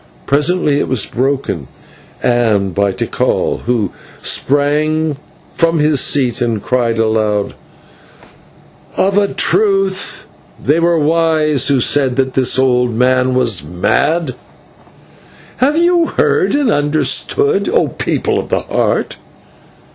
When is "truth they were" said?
9.31-10.97